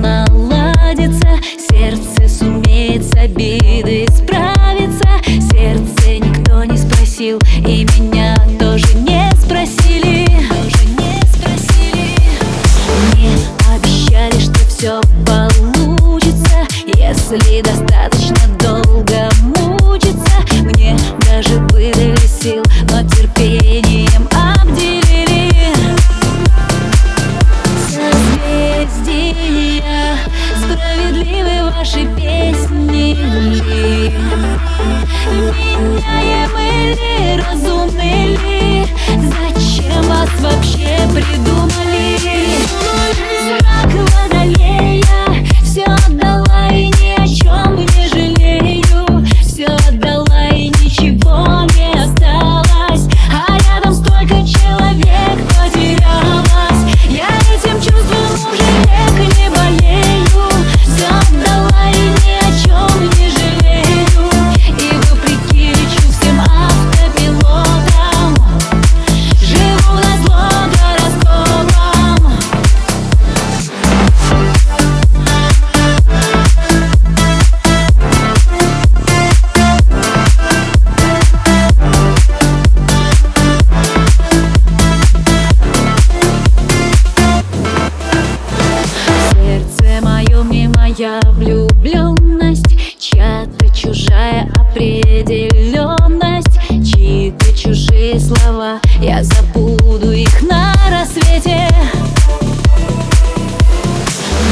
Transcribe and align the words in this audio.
наладится 0.00 1.28
Сердце 1.68 2.28
сумеет 2.28 3.04
с 3.04 3.14
обиды 3.14 4.06
справиться. 4.08 5.08
Сердце 5.52 6.18
никто 6.18 6.64
не 6.64 6.76
спросил 6.76 7.38
и 7.66 7.86
меня 7.98 8.36
тоже 8.58 8.86
не 8.98 9.30
спросили 9.36 10.26
Тоже 10.48 10.84
не 10.98 11.20
спросили. 11.26 12.16
Мне 13.14 13.36
обещали, 13.72 14.38
что 14.40 14.58
все 14.68 15.00
получится, 15.26 16.66
если 16.86 17.62
достаточно 17.62 17.79
песни. 32.16 33.16
Меняем 35.30 36.50
или 36.58 37.40
разумны 37.40 38.19
моя 90.90 91.20
влюбленность 91.34 92.66
Чья-то 92.98 93.68
чужая 93.74 94.50
определенность. 94.56 96.58
Чьи-то 96.68 97.56
чужие 97.56 98.18
слова 98.18 98.80
Я 99.00 99.22
забуду 99.22 100.10
их 100.12 100.42
на 100.42 100.74
рассвете. 100.90 101.68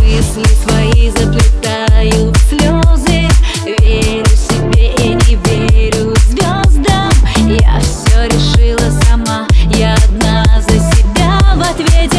Мысли 0.00 0.44
свои 0.64 1.10
заплетаю 1.10 2.32
в 2.32 2.36
слезы. 2.48 3.28
Верю 3.64 4.26
себе 4.26 4.92
и 5.04 5.14
не 5.14 5.34
верю 5.36 6.14
звездам 6.28 7.12
Я 7.46 7.78
все 7.80 8.26
решила 8.26 8.90
сама 9.04 9.46
Я 9.76 9.94
одна 9.94 10.44
за 10.60 10.78
себя 10.96 11.38
в 11.56 11.60
ответе. 11.60 12.11